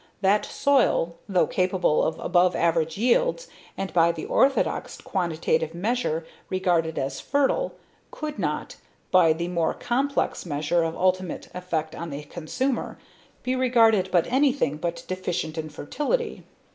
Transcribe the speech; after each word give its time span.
That 0.21 0.47
soil, 0.47 1.15
though 1.29 1.45
capable 1.45 2.01
of 2.03 2.17
above 2.17 2.55
average 2.55 2.97
yields, 2.97 3.47
and 3.77 3.93
by 3.93 4.11
the 4.11 4.25
orthodox 4.25 4.97
quantitative 4.99 5.75
measure 5.75 6.25
regarded 6.49 6.97
as 6.97 7.19
fertile, 7.19 7.75
could 8.09 8.39
not, 8.39 8.77
by 9.11 9.31
the 9.31 9.47
more 9.47 9.75
complete 9.75 10.43
measure 10.43 10.81
of 10.81 10.95
ultimate 10.95 11.49
effect 11.53 11.93
on 11.93 12.09
the 12.09 12.23
consumer, 12.23 12.97
be 13.43 13.55
regarded 13.55 14.09
but 14.11 14.25
anything 14.25 14.77
but 14.77 15.03
deficient 15.07 15.55
in 15.55 15.69
fertility. 15.69 16.41